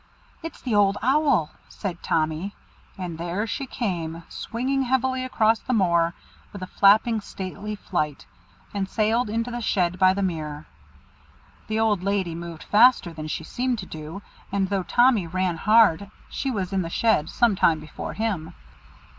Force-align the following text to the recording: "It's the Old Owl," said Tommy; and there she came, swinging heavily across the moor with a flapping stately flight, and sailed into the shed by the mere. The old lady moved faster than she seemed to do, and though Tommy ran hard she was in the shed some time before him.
"It's 0.41 0.59
the 0.59 0.73
Old 0.73 0.97
Owl," 1.03 1.51
said 1.69 2.01
Tommy; 2.01 2.55
and 2.97 3.19
there 3.19 3.45
she 3.45 3.67
came, 3.67 4.23
swinging 4.29 4.81
heavily 4.81 5.23
across 5.23 5.59
the 5.59 5.73
moor 5.73 6.15
with 6.51 6.63
a 6.63 6.65
flapping 6.65 7.21
stately 7.21 7.75
flight, 7.75 8.25
and 8.73 8.89
sailed 8.89 9.29
into 9.29 9.51
the 9.51 9.61
shed 9.61 9.99
by 9.99 10.15
the 10.15 10.23
mere. 10.23 10.65
The 11.67 11.79
old 11.79 12.01
lady 12.01 12.33
moved 12.33 12.63
faster 12.63 13.13
than 13.13 13.27
she 13.27 13.43
seemed 13.43 13.77
to 13.77 13.85
do, 13.85 14.23
and 14.51 14.69
though 14.69 14.81
Tommy 14.81 15.27
ran 15.27 15.57
hard 15.57 16.09
she 16.31 16.49
was 16.49 16.73
in 16.73 16.81
the 16.81 16.89
shed 16.89 17.29
some 17.29 17.55
time 17.55 17.79
before 17.79 18.13
him. 18.13 18.55